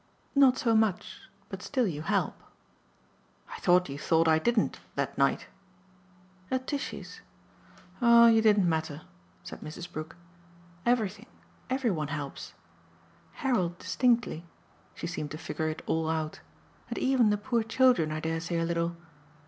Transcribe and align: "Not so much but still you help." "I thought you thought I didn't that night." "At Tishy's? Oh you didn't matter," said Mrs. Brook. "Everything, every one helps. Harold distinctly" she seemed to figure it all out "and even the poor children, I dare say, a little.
"Not 0.33 0.57
so 0.57 0.73
much 0.75 1.21
but 1.49 1.61
still 1.61 1.85
you 1.85 2.01
help." 2.01 2.33
"I 3.51 3.59
thought 3.59 3.87
you 3.87 3.99
thought 3.99 4.27
I 4.27 4.39
didn't 4.39 4.79
that 4.95 5.15
night." 5.15 5.45
"At 6.49 6.65
Tishy's? 6.65 7.21
Oh 8.01 8.25
you 8.25 8.41
didn't 8.41 8.67
matter," 8.67 9.03
said 9.43 9.61
Mrs. 9.61 9.91
Brook. 9.93 10.15
"Everything, 10.87 11.27
every 11.69 11.91
one 11.91 12.07
helps. 12.07 12.55
Harold 13.45 13.77
distinctly" 13.77 14.43
she 14.95 15.05
seemed 15.05 15.29
to 15.29 15.37
figure 15.37 15.69
it 15.69 15.83
all 15.85 16.09
out 16.09 16.41
"and 16.89 16.97
even 16.97 17.29
the 17.29 17.37
poor 17.37 17.61
children, 17.61 18.11
I 18.11 18.21
dare 18.21 18.39
say, 18.41 18.57
a 18.57 18.65
little. 18.65 18.95